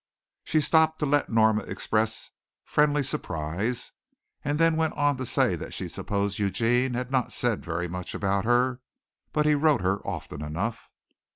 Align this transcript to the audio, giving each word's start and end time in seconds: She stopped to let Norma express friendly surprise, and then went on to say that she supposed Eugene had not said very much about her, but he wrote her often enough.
She 0.43 0.61
stopped 0.61 0.97
to 0.97 1.05
let 1.05 1.29
Norma 1.29 1.61
express 1.65 2.31
friendly 2.63 3.03
surprise, 3.03 3.91
and 4.43 4.57
then 4.59 4.75
went 4.75 4.95
on 4.95 5.15
to 5.17 5.27
say 5.27 5.55
that 5.55 5.75
she 5.75 5.87
supposed 5.87 6.39
Eugene 6.39 6.95
had 6.95 7.11
not 7.11 7.31
said 7.31 7.63
very 7.63 7.87
much 7.87 8.15
about 8.15 8.43
her, 8.43 8.81
but 9.31 9.45
he 9.45 9.53
wrote 9.53 9.81
her 9.81 9.99
often 9.99 10.41
enough. 10.43 10.89